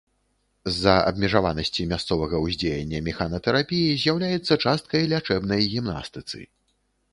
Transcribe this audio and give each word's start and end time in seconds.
З-за 0.71 0.93
абмежаванасці 1.09 1.85
мясцовага 1.91 2.39
ўздзеяння 2.45 3.03
механатэрапіі 3.09 3.97
з'яўляецца 4.07 4.59
часткай 4.67 5.01
лячэбнай 5.15 5.61
гімнастыцы. 5.77 6.39